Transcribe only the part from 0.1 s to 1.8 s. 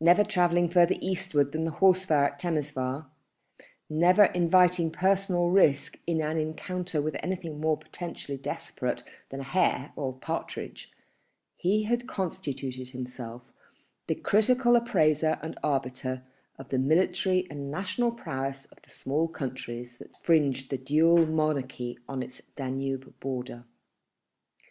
travelling further eastward than the